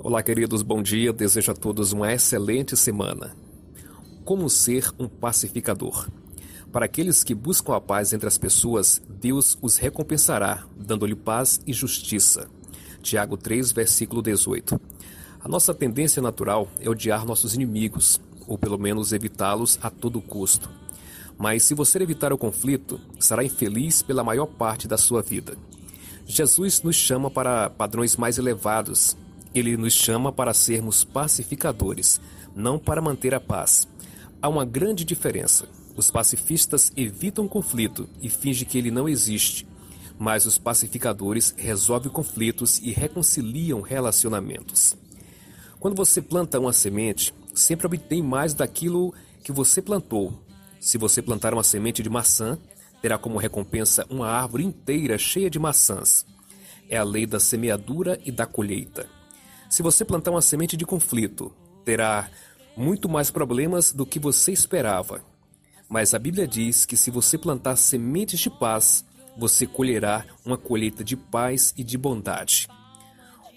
Olá, 0.00 0.22
queridos, 0.22 0.62
bom 0.62 0.80
dia. 0.80 1.12
Desejo 1.12 1.50
a 1.50 1.54
todos 1.56 1.90
uma 1.90 2.12
excelente 2.12 2.76
semana. 2.76 3.34
Como 4.24 4.48
ser 4.48 4.88
um 4.96 5.08
pacificador? 5.08 6.08
Para 6.70 6.84
aqueles 6.84 7.24
que 7.24 7.34
buscam 7.34 7.74
a 7.74 7.80
paz 7.80 8.12
entre 8.12 8.28
as 8.28 8.38
pessoas, 8.38 9.02
Deus 9.08 9.58
os 9.60 9.76
recompensará, 9.76 10.64
dando-lhe 10.76 11.16
paz 11.16 11.60
e 11.66 11.72
justiça. 11.72 12.48
Tiago 13.02 13.36
3, 13.36 13.72
versículo 13.72 14.22
18. 14.22 14.80
A 15.40 15.48
nossa 15.48 15.74
tendência 15.74 16.22
natural 16.22 16.68
é 16.78 16.88
odiar 16.88 17.26
nossos 17.26 17.52
inimigos, 17.56 18.20
ou 18.46 18.56
pelo 18.56 18.78
menos 18.78 19.12
evitá-los 19.12 19.80
a 19.82 19.90
todo 19.90 20.22
custo. 20.22 20.70
Mas 21.36 21.64
se 21.64 21.74
você 21.74 21.98
evitar 21.98 22.32
o 22.32 22.38
conflito, 22.38 23.00
será 23.18 23.42
infeliz 23.42 24.00
pela 24.00 24.22
maior 24.22 24.46
parte 24.46 24.86
da 24.86 24.96
sua 24.96 25.22
vida. 25.22 25.58
Jesus 26.24 26.82
nos 26.84 26.94
chama 26.94 27.28
para 27.28 27.68
padrões 27.68 28.16
mais 28.16 28.38
elevados, 28.38 29.16
ele 29.58 29.76
nos 29.76 29.92
chama 29.92 30.32
para 30.32 30.54
sermos 30.54 31.04
pacificadores, 31.04 32.20
não 32.54 32.78
para 32.78 33.02
manter 33.02 33.34
a 33.34 33.40
paz. 33.40 33.86
Há 34.40 34.48
uma 34.48 34.64
grande 34.64 35.04
diferença. 35.04 35.68
Os 35.96 36.10
pacifistas 36.10 36.92
evitam 36.96 37.48
conflito 37.48 38.08
e 38.22 38.28
fingem 38.28 38.66
que 38.66 38.78
ele 38.78 38.90
não 38.90 39.08
existe, 39.08 39.66
mas 40.18 40.46
os 40.46 40.58
pacificadores 40.58 41.54
resolvem 41.56 42.10
conflitos 42.10 42.78
e 42.78 42.90
reconciliam 42.92 43.80
relacionamentos. 43.80 44.96
Quando 45.80 45.96
você 45.96 46.22
planta 46.22 46.58
uma 46.58 46.72
semente, 46.72 47.34
sempre 47.54 47.86
obtém 47.86 48.22
mais 48.22 48.54
daquilo 48.54 49.12
que 49.42 49.52
você 49.52 49.82
plantou. 49.82 50.42
Se 50.80 50.98
você 50.98 51.20
plantar 51.20 51.52
uma 51.52 51.64
semente 51.64 52.02
de 52.02 52.10
maçã, 52.10 52.58
terá 53.00 53.18
como 53.18 53.38
recompensa 53.38 54.06
uma 54.08 54.28
árvore 54.28 54.64
inteira 54.64 55.18
cheia 55.18 55.50
de 55.50 55.58
maçãs. 55.58 56.26
É 56.88 56.96
a 56.96 57.04
lei 57.04 57.26
da 57.26 57.38
semeadura 57.38 58.20
e 58.24 58.32
da 58.32 58.46
colheita. 58.46 59.17
Se 59.68 59.82
você 59.82 60.04
plantar 60.04 60.30
uma 60.30 60.40
semente 60.40 60.76
de 60.76 60.86
conflito, 60.86 61.52
terá 61.84 62.28
muito 62.76 63.08
mais 63.08 63.30
problemas 63.30 63.92
do 63.92 64.06
que 64.06 64.18
você 64.18 64.50
esperava. 64.50 65.20
Mas 65.88 66.14
a 66.14 66.18
Bíblia 66.18 66.46
diz 66.46 66.86
que 66.86 66.96
se 66.96 67.10
você 67.10 67.36
plantar 67.36 67.76
sementes 67.76 68.40
de 68.40 68.50
paz, 68.50 69.04
você 69.36 69.66
colherá 69.66 70.24
uma 70.44 70.56
colheita 70.56 71.04
de 71.04 71.16
paz 71.16 71.74
e 71.76 71.84
de 71.84 71.98
bondade. 71.98 72.66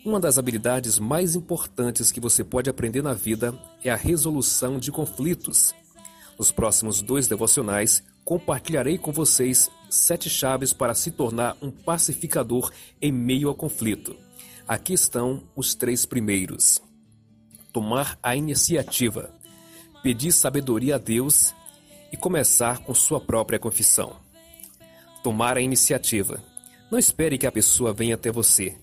Uma 0.03 0.19
das 0.19 0.37
habilidades 0.37 0.99
mais 0.99 1.35
importantes 1.35 2.11
que 2.11 2.19
você 2.19 2.43
pode 2.43 2.69
aprender 2.69 3.01
na 3.01 3.13
vida 3.13 3.57
é 3.83 3.89
a 3.89 3.95
resolução 3.95 4.79
de 4.79 4.91
conflitos. 4.91 5.73
Nos 6.37 6.51
próximos 6.51 7.01
dois 7.01 7.27
devocionais, 7.27 8.03
compartilharei 8.25 8.97
com 8.97 9.11
vocês 9.11 9.69
sete 9.89 10.29
chaves 10.29 10.73
para 10.73 10.93
se 10.93 11.11
tornar 11.11 11.55
um 11.61 11.69
pacificador 11.69 12.71
em 13.01 13.11
meio 13.11 13.47
ao 13.47 13.55
conflito. 13.55 14.15
Aqui 14.71 14.93
estão 14.93 15.43
os 15.53 15.75
três 15.75 16.05
primeiros. 16.05 16.81
Tomar 17.73 18.17
a 18.23 18.37
iniciativa, 18.37 19.29
pedir 20.01 20.31
sabedoria 20.31 20.95
a 20.95 20.97
Deus 20.97 21.53
e 22.09 22.15
começar 22.15 22.77
com 22.79 22.93
sua 22.93 23.19
própria 23.19 23.59
confissão. 23.59 24.15
Tomar 25.21 25.57
a 25.57 25.61
iniciativa. 25.61 26.41
Não 26.89 26.97
espere 26.97 27.37
que 27.37 27.45
a 27.45 27.51
pessoa 27.51 27.91
venha 27.91 28.15
até 28.15 28.31
você. 28.31 28.77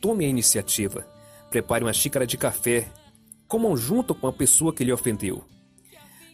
Tome 0.00 0.24
a 0.24 0.28
iniciativa. 0.28 1.06
Prepare 1.50 1.84
uma 1.84 1.92
xícara 1.92 2.26
de 2.26 2.36
café. 2.36 2.90
Comam 3.46 3.76
junto 3.76 4.16
com 4.16 4.26
a 4.26 4.32
pessoa 4.32 4.74
que 4.74 4.82
lhe 4.82 4.92
ofendeu. 4.92 5.44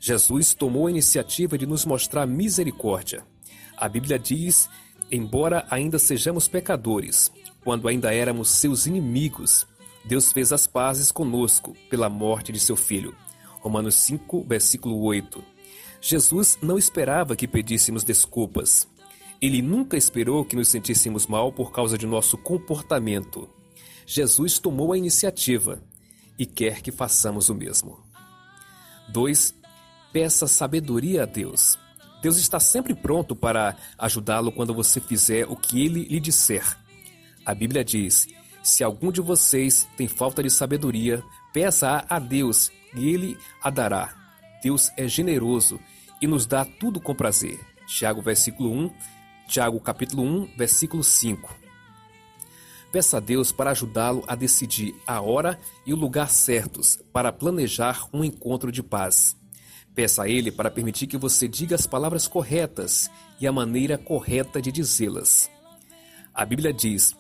Jesus 0.01 0.55
tomou 0.55 0.87
a 0.87 0.91
iniciativa 0.91 1.59
de 1.59 1.67
nos 1.67 1.85
mostrar 1.85 2.27
misericórdia. 2.27 3.23
A 3.77 3.87
Bíblia 3.87 4.19
diz: 4.19 4.67
embora 5.11 5.67
ainda 5.69 5.99
sejamos 5.99 6.49
pecadores, 6.49 7.31
quando 7.69 7.87
ainda 7.87 8.15
éramos 8.15 8.49
seus 8.49 8.87
inimigos, 8.87 9.67
Deus 10.03 10.33
fez 10.33 10.55
as 10.55 10.67
pazes 10.67 11.13
conosco 11.13 11.77
pela 11.91 12.09
morte 12.09 12.51
de 12.51 12.59
seu 12.59 12.75
filho. 12.75 13.15
Romanos 13.61 13.95
5, 13.97 14.43
versículo 14.49 15.03
8. 15.03 15.45
Jesus 16.01 16.57
não 16.63 16.79
esperava 16.79 17.37
que 17.37 17.47
pedíssemos 17.47 18.05
desculpas. 18.05 18.89
Ele 19.39 19.61
nunca 19.61 19.99
esperou 19.99 20.47
que 20.47 20.57
nos 20.57 20.69
sentíssemos 20.69 21.27
mal 21.27 21.53
por 21.53 21.71
causa 21.71 21.99
de 21.99 22.07
nosso 22.07 22.39
comportamento. 22.39 23.47
Jesus 24.07 24.59
tomou 24.59 24.95
a 24.95 24.97
iniciativa 24.97 25.83
e 26.39 26.47
quer 26.47 26.81
que 26.81 26.91
façamos 26.91 27.51
o 27.51 27.55
mesmo. 27.55 28.01
2. 29.11 29.55
Peça 30.11 30.47
sabedoria 30.47 31.25
a 31.25 31.27
Deus. 31.27 31.79
Deus 32.23 32.39
está 32.39 32.59
sempre 32.59 32.95
pronto 32.95 33.37
para 33.37 33.77
ajudá-lo 33.99 34.51
quando 34.53 34.73
você 34.73 35.03
fizer 35.03 35.45
o 35.47 35.55
que 35.55 35.85
ele 35.85 36.05
lhe 36.05 36.19
disser. 36.19 36.88
A 37.49 37.55
Bíblia 37.55 37.83
diz: 37.83 38.29
Se 38.63 38.85
algum 38.85 39.11
de 39.11 39.23
vocês 39.23 39.89
tem 39.97 40.07
falta 40.07 40.43
de 40.43 40.51
sabedoria, 40.51 41.25
peça 41.51 42.05
a 42.07 42.19
Deus 42.19 42.71
e 42.95 43.09
ele 43.09 43.39
a 43.63 43.71
dará. 43.71 44.15
Deus 44.63 44.93
é 44.99 45.09
generoso 45.09 45.81
e 46.21 46.27
nos 46.27 46.45
dá 46.45 46.67
tudo 46.67 47.01
com 47.01 47.15
prazer. 47.15 47.59
Tiago 47.87 48.21
versículo 48.21 48.71
1, 48.71 48.91
Tiago 49.49 49.81
capítulo 49.81 50.25
1, 50.25 50.57
versículo 50.59 51.03
5. 51.03 51.57
Peça 52.93 53.17
a 53.17 53.21
Deus 53.21 53.51
para 53.51 53.71
ajudá-lo 53.71 54.23
a 54.29 54.35
decidir 54.35 54.95
a 55.07 55.23
hora 55.23 55.59
e 55.87 55.95
o 55.95 55.97
lugar 55.97 56.29
certos 56.29 56.99
para 57.15 57.33
planejar 57.33 58.11
um 58.13 58.23
encontro 58.23 58.71
de 58.71 58.83
paz. 58.83 59.35
Peça 59.95 60.25
a 60.25 60.29
Ele 60.29 60.53
para 60.53 60.71
permitir 60.71 61.07
que 61.07 61.17
você 61.17 61.49
diga 61.49 61.77
as 61.77 61.87
palavras 61.87 62.29
corretas 62.29 63.11
e 63.41 63.47
a 63.47 63.53
maneira 63.53 63.97
correta 63.97 64.61
de 64.61 64.71
dizê-las. 64.71 65.51
A 66.39 66.45
Bíblia 66.45 66.73
diz: 66.73 67.17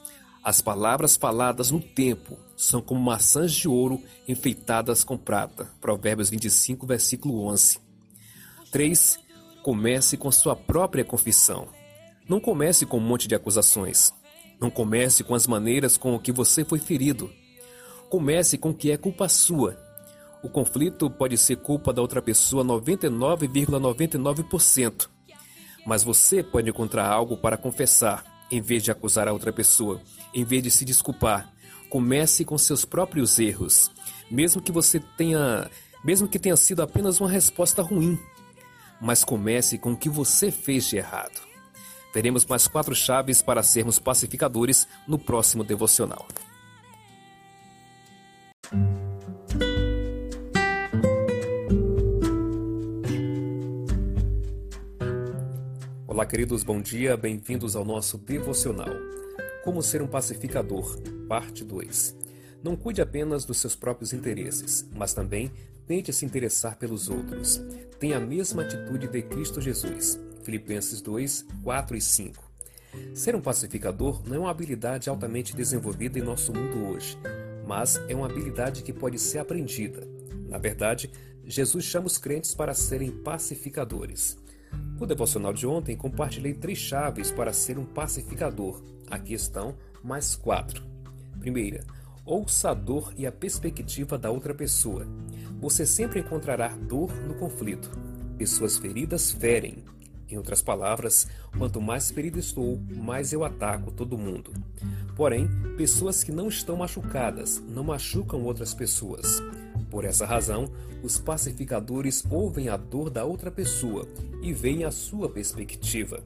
as 0.48 0.62
palavras 0.62 1.14
faladas 1.14 1.70
no 1.70 1.78
tempo 1.78 2.38
são 2.56 2.80
como 2.80 2.98
maçãs 2.98 3.52
de 3.52 3.68
ouro 3.68 4.02
enfeitadas 4.26 5.04
com 5.04 5.14
prata. 5.14 5.68
Provérbios 5.78 6.30
25, 6.30 6.86
versículo 6.86 7.44
11. 7.48 7.78
3. 8.72 9.18
Comece 9.62 10.16
com 10.16 10.32
sua 10.32 10.56
própria 10.56 11.04
confissão. 11.04 11.68
Não 12.26 12.40
comece 12.40 12.86
com 12.86 12.96
um 12.96 13.06
monte 13.06 13.28
de 13.28 13.34
acusações. 13.34 14.10
Não 14.58 14.70
comece 14.70 15.22
com 15.22 15.34
as 15.34 15.46
maneiras 15.46 15.98
com 15.98 16.18
que 16.18 16.32
você 16.32 16.64
foi 16.64 16.78
ferido. 16.78 17.30
Comece 18.08 18.56
com 18.56 18.70
o 18.70 18.74
que 18.74 18.90
é 18.90 18.96
culpa 18.96 19.28
sua. 19.28 19.76
O 20.42 20.48
conflito 20.48 21.10
pode 21.10 21.36
ser 21.36 21.56
culpa 21.56 21.92
da 21.92 22.00
outra 22.00 22.22
pessoa 22.22 22.64
99,99%, 22.64 24.16
,99%, 24.16 25.10
mas 25.84 26.02
você 26.02 26.42
pode 26.42 26.70
encontrar 26.70 27.06
algo 27.06 27.36
para 27.36 27.58
confessar 27.58 28.37
em 28.50 28.60
vez 28.60 28.82
de 28.82 28.90
acusar 28.90 29.28
a 29.28 29.32
outra 29.32 29.52
pessoa, 29.52 30.00
em 30.34 30.44
vez 30.44 30.62
de 30.62 30.70
se 30.70 30.84
desculpar. 30.84 31.52
Comece 31.88 32.44
com 32.44 32.58
seus 32.58 32.84
próprios 32.84 33.38
erros, 33.38 33.90
mesmo 34.30 34.60
que 34.60 34.72
você 34.72 35.00
tenha, 35.16 35.70
mesmo 36.04 36.28
que 36.28 36.38
tenha 36.38 36.56
sido 36.56 36.82
apenas 36.82 37.20
uma 37.20 37.30
resposta 37.30 37.82
ruim. 37.82 38.18
Mas 39.00 39.24
comece 39.24 39.78
com 39.78 39.92
o 39.92 39.96
que 39.96 40.08
você 40.08 40.50
fez 40.50 40.86
de 40.88 40.96
errado. 40.96 41.40
Teremos 42.12 42.44
mais 42.44 42.66
quatro 42.66 42.94
chaves 42.94 43.40
para 43.40 43.62
sermos 43.62 43.98
pacificadores 43.98 44.88
no 45.06 45.18
próximo 45.18 45.62
devocional. 45.62 46.26
Queridos, 56.28 56.62
bom 56.62 56.78
dia, 56.78 57.16
bem-vindos 57.16 57.74
ao 57.74 57.86
nosso 57.86 58.18
devocional. 58.18 58.94
Como 59.64 59.82
ser 59.82 60.02
um 60.02 60.06
pacificador, 60.06 61.00
parte 61.26 61.64
2. 61.64 62.14
Não 62.62 62.76
cuide 62.76 63.00
apenas 63.00 63.46
dos 63.46 63.56
seus 63.56 63.74
próprios 63.74 64.12
interesses, 64.12 64.86
mas 64.92 65.14
também 65.14 65.50
tente 65.86 66.12
se 66.12 66.26
interessar 66.26 66.76
pelos 66.76 67.08
outros. 67.08 67.62
Tenha 67.98 68.18
a 68.18 68.20
mesma 68.20 68.60
atitude 68.60 69.08
de 69.08 69.22
Cristo 69.22 69.58
Jesus. 69.58 70.20
Filipenses 70.42 71.00
2, 71.00 71.46
4 71.64 71.96
e 71.96 72.00
5. 72.00 72.44
Ser 73.14 73.34
um 73.34 73.40
pacificador 73.40 74.22
não 74.28 74.36
é 74.36 74.38
uma 74.38 74.50
habilidade 74.50 75.08
altamente 75.08 75.56
desenvolvida 75.56 76.18
em 76.18 76.22
nosso 76.22 76.52
mundo 76.52 76.88
hoje, 76.88 77.18
mas 77.66 77.96
é 78.06 78.14
uma 78.14 78.26
habilidade 78.26 78.82
que 78.82 78.92
pode 78.92 79.18
ser 79.18 79.38
aprendida. 79.38 80.06
Na 80.46 80.58
verdade, 80.58 81.10
Jesus 81.42 81.86
chama 81.86 82.06
os 82.06 82.18
crentes 82.18 82.54
para 82.54 82.74
serem 82.74 83.10
pacificadores. 83.10 84.36
No 84.98 85.06
devocional 85.06 85.52
de 85.52 85.66
ontem, 85.66 85.96
compartilhei 85.96 86.54
três 86.54 86.78
chaves 86.78 87.30
para 87.30 87.52
ser 87.52 87.78
um 87.78 87.84
pacificador. 87.84 88.82
Aqui 89.10 89.34
estão 89.34 89.76
mais 90.02 90.34
quatro. 90.34 90.84
Primeira, 91.38 91.84
ouça 92.24 92.70
a 92.70 92.74
dor 92.74 93.12
e 93.16 93.26
a 93.26 93.32
perspectiva 93.32 94.18
da 94.18 94.30
outra 94.30 94.54
pessoa. 94.54 95.06
Você 95.60 95.86
sempre 95.86 96.20
encontrará 96.20 96.68
dor 96.68 97.12
no 97.14 97.34
conflito. 97.34 97.90
Pessoas 98.36 98.76
feridas 98.76 99.30
ferem. 99.30 99.84
Em 100.28 100.36
outras 100.36 100.60
palavras, 100.60 101.26
quanto 101.56 101.80
mais 101.80 102.10
ferido 102.10 102.38
estou, 102.38 102.78
mais 102.96 103.32
eu 103.32 103.44
ataco 103.44 103.90
todo 103.90 104.18
mundo. 104.18 104.52
Porém, 105.16 105.48
pessoas 105.76 106.22
que 106.22 106.30
não 106.30 106.48
estão 106.48 106.76
machucadas 106.76 107.62
não 107.66 107.82
machucam 107.82 108.42
outras 108.42 108.74
pessoas. 108.74 109.42
Por 109.90 110.04
essa 110.04 110.26
razão, 110.26 110.70
os 111.02 111.18
pacificadores 111.18 112.24
ouvem 112.30 112.68
a 112.68 112.76
dor 112.76 113.10
da 113.10 113.24
outra 113.24 113.50
pessoa 113.50 114.06
e 114.42 114.52
veem 114.52 114.84
a 114.84 114.90
sua 114.90 115.28
perspectiva. 115.28 116.22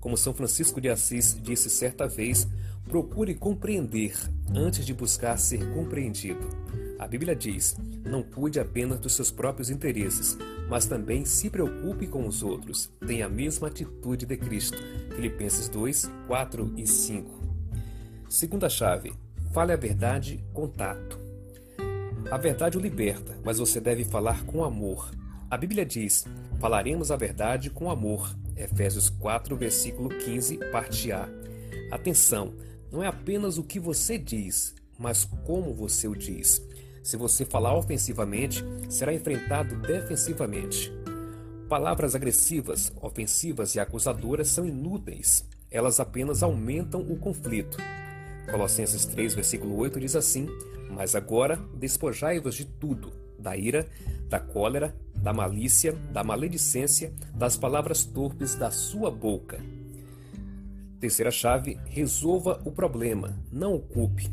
Como 0.00 0.16
São 0.16 0.34
Francisco 0.34 0.80
de 0.80 0.88
Assis 0.88 1.36
disse 1.42 1.70
certa 1.70 2.06
vez, 2.06 2.46
Procure 2.88 3.34
compreender 3.34 4.14
antes 4.54 4.84
de 4.84 4.92
buscar 4.92 5.38
ser 5.38 5.72
compreendido. 5.72 6.48
A 6.98 7.06
Bíblia 7.06 7.34
diz: 7.34 7.76
não 8.04 8.22
cuide 8.22 8.60
apenas 8.60 9.00
dos 9.00 9.14
seus 9.14 9.30
próprios 9.30 9.70
interesses, 9.70 10.36
mas 10.68 10.86
também 10.86 11.24
se 11.24 11.50
preocupe 11.50 12.06
com 12.06 12.26
os 12.26 12.42
outros. 12.42 12.90
Tenha 13.06 13.26
a 13.26 13.28
mesma 13.28 13.68
atitude 13.68 14.26
de 14.26 14.36
Cristo. 14.36 14.78
Filipenses 15.14 15.68
2, 15.68 16.10
4 16.26 16.74
e 16.76 16.86
5. 16.86 17.30
Segunda 18.28 18.68
chave: 18.68 19.12
fale 19.52 19.72
a 19.72 19.76
verdade 19.76 20.44
com 20.52 20.68
tato. 20.68 21.23
A 22.30 22.38
verdade 22.38 22.78
o 22.78 22.80
liberta, 22.80 23.38
mas 23.44 23.58
você 23.58 23.80
deve 23.80 24.04
falar 24.04 24.44
com 24.44 24.64
amor. 24.64 25.10
A 25.50 25.56
Bíblia 25.56 25.84
diz: 25.84 26.24
falaremos 26.58 27.10
a 27.10 27.16
verdade 27.16 27.70
com 27.70 27.90
amor. 27.90 28.34
Efésios 28.56 29.10
4, 29.10 29.56
versículo 29.56 30.08
15, 30.08 30.58
parte 30.70 31.12
A. 31.12 31.28
Atenção, 31.90 32.54
não 32.90 33.02
é 33.02 33.06
apenas 33.06 33.58
o 33.58 33.62
que 33.62 33.78
você 33.78 34.16
diz, 34.16 34.74
mas 34.98 35.24
como 35.44 35.74
você 35.74 36.08
o 36.08 36.14
diz. 36.14 36.62
Se 37.02 37.16
você 37.16 37.44
falar 37.44 37.76
ofensivamente, 37.76 38.64
será 38.88 39.12
enfrentado 39.12 39.76
defensivamente. 39.76 40.90
Palavras 41.68 42.14
agressivas, 42.14 42.92
ofensivas 43.00 43.74
e 43.74 43.80
acusadoras 43.80 44.48
são 44.48 44.64
inúteis. 44.64 45.44
Elas 45.70 46.00
apenas 46.00 46.42
aumentam 46.42 47.00
o 47.00 47.18
conflito. 47.18 47.76
Colossenses 48.50 49.04
3, 49.06 49.34
versículo 49.34 49.76
8 49.76 49.98
diz 50.00 50.14
assim: 50.14 50.46
Mas 50.90 51.14
agora 51.14 51.58
despojai-vos 51.74 52.54
de 52.54 52.64
tudo, 52.64 53.12
da 53.38 53.56
ira, 53.56 53.86
da 54.28 54.38
cólera, 54.38 54.94
da 55.14 55.32
malícia, 55.32 55.92
da 56.12 56.22
maledicência, 56.22 57.12
das 57.34 57.56
palavras 57.56 58.04
torpes 58.04 58.54
da 58.54 58.70
sua 58.70 59.10
boca. 59.10 59.58
Terceira 61.00 61.30
chave: 61.30 61.78
resolva 61.86 62.60
o 62.64 62.70
problema, 62.70 63.36
não 63.50 63.74
o 63.74 63.80
culpe. 63.80 64.30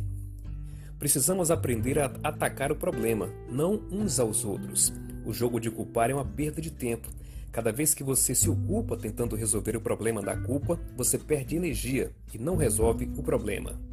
Precisamos 0.99 1.49
aprender 1.49 1.97
a 1.97 2.11
atacar 2.23 2.71
o 2.71 2.75
problema, 2.75 3.29
não 3.49 3.81
uns 3.91 4.19
aos 4.19 4.45
outros. 4.45 4.93
O 5.25 5.33
jogo 5.33 5.59
de 5.59 5.71
culpar 5.71 6.09
é 6.09 6.13
uma 6.13 6.25
perda 6.25 6.61
de 6.61 6.69
tempo. 6.69 7.09
Cada 7.51 7.71
vez 7.71 7.93
que 7.93 8.03
você 8.03 8.33
se 8.33 8.49
ocupa 8.49 8.95
tentando 8.95 9.35
resolver 9.35 9.75
o 9.75 9.81
problema 9.81 10.21
da 10.21 10.37
culpa, 10.37 10.79
você 10.95 11.17
perde 11.17 11.55
energia 11.55 12.11
e 12.33 12.37
não 12.37 12.55
resolve 12.55 13.09
o 13.17 13.23
problema. 13.23 13.90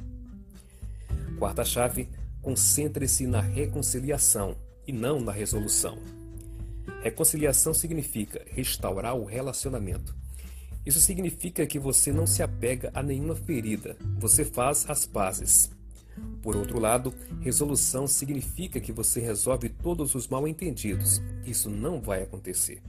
Quarta 1.39 1.65
chave: 1.65 2.09
concentre-se 2.43 3.27
na 3.27 3.41
reconciliação 3.41 4.57
e 4.87 4.93
não 4.93 5.21
na 5.21 5.31
resolução. 5.31 5.99
Reconciliação 7.03 7.73
significa 7.73 8.45
restaurar 8.51 9.15
o 9.15 9.25
relacionamento. 9.25 10.17
Isso 10.85 11.01
significa 11.01 11.67
que 11.67 11.79
você 11.79 12.13
não 12.13 12.27
se 12.27 12.43
apega 12.43 12.91
a 12.95 13.03
nenhuma 13.03 13.37
ferida, 13.37 13.97
você 14.19 14.45
faz 14.45 14.89
as 14.89 15.07
pazes. 15.07 15.71
Por 16.43 16.57
outro 16.57 16.81
lado, 16.81 17.15
resolução 17.41 18.07
significa 18.07 18.81
que 18.81 18.91
você 18.91 19.21
resolve 19.21 19.69
todos 19.69 20.15
os 20.15 20.27
mal-entendidos. 20.27 21.21
Isso 21.45 21.71
não 21.71 22.01
vai 22.01 22.23
acontecer. 22.23 22.83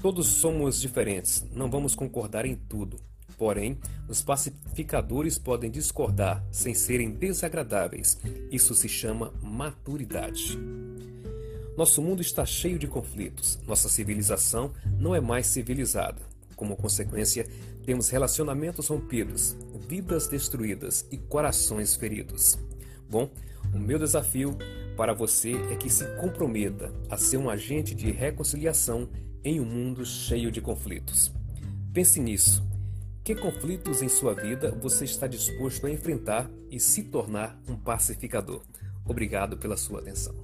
Todos 0.00 0.26
somos 0.26 0.80
diferentes, 0.80 1.46
não 1.52 1.70
vamos 1.70 1.94
concordar 1.94 2.46
em 2.46 2.56
tudo. 2.56 2.98
Porém, 3.40 3.78
os 4.06 4.20
pacificadores 4.20 5.38
podem 5.38 5.70
discordar 5.70 6.44
sem 6.52 6.74
serem 6.74 7.10
desagradáveis. 7.10 8.18
Isso 8.52 8.74
se 8.74 8.86
chama 8.86 9.32
maturidade. 9.40 10.58
Nosso 11.74 12.02
mundo 12.02 12.20
está 12.20 12.44
cheio 12.44 12.78
de 12.78 12.86
conflitos. 12.86 13.58
Nossa 13.66 13.88
civilização 13.88 14.74
não 14.98 15.14
é 15.14 15.22
mais 15.22 15.46
civilizada. 15.46 16.20
Como 16.54 16.76
consequência, 16.76 17.46
temos 17.82 18.10
relacionamentos 18.10 18.88
rompidos, 18.88 19.56
vidas 19.88 20.28
destruídas 20.28 21.06
e 21.10 21.16
corações 21.16 21.96
feridos. 21.96 22.58
Bom, 23.08 23.30
o 23.74 23.78
meu 23.78 23.98
desafio 23.98 24.54
para 24.98 25.14
você 25.14 25.54
é 25.72 25.76
que 25.76 25.88
se 25.88 26.04
comprometa 26.16 26.92
a 27.08 27.16
ser 27.16 27.38
um 27.38 27.48
agente 27.48 27.94
de 27.94 28.10
reconciliação 28.10 29.08
em 29.42 29.58
um 29.58 29.64
mundo 29.64 30.04
cheio 30.04 30.50
de 30.52 30.60
conflitos. 30.60 31.32
Pense 31.90 32.20
nisso. 32.20 32.68
Que 33.30 33.36
conflitos 33.36 34.02
em 34.02 34.08
sua 34.08 34.34
vida 34.34 34.72
você 34.72 35.04
está 35.04 35.28
disposto 35.28 35.86
a 35.86 35.90
enfrentar 35.90 36.50
e 36.68 36.80
se 36.80 37.04
tornar 37.04 37.62
um 37.68 37.76
pacificador? 37.76 38.60
Obrigado 39.04 39.56
pela 39.56 39.76
sua 39.76 40.00
atenção. 40.00 40.34